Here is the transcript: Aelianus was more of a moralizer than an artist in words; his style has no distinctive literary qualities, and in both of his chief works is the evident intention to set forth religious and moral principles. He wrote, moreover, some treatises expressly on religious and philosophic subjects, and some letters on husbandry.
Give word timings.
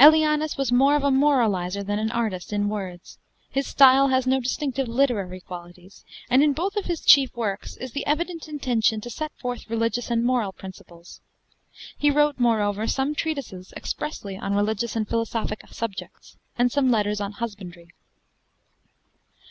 Aelianus 0.00 0.56
was 0.56 0.72
more 0.72 0.96
of 0.96 1.04
a 1.04 1.10
moralizer 1.10 1.82
than 1.84 1.98
an 1.98 2.10
artist 2.10 2.50
in 2.50 2.70
words; 2.70 3.18
his 3.50 3.66
style 3.66 4.08
has 4.08 4.26
no 4.26 4.40
distinctive 4.40 4.88
literary 4.88 5.38
qualities, 5.42 6.02
and 6.30 6.42
in 6.42 6.54
both 6.54 6.76
of 6.76 6.86
his 6.86 7.02
chief 7.02 7.36
works 7.36 7.76
is 7.76 7.92
the 7.92 8.06
evident 8.06 8.48
intention 8.48 9.02
to 9.02 9.10
set 9.10 9.32
forth 9.38 9.68
religious 9.68 10.10
and 10.10 10.24
moral 10.24 10.50
principles. 10.50 11.20
He 11.98 12.10
wrote, 12.10 12.38
moreover, 12.40 12.86
some 12.86 13.14
treatises 13.14 13.74
expressly 13.76 14.34
on 14.38 14.54
religious 14.54 14.96
and 14.96 15.06
philosophic 15.06 15.60
subjects, 15.70 16.38
and 16.56 16.72
some 16.72 16.90
letters 16.90 17.20
on 17.20 17.32
husbandry. 17.32 17.88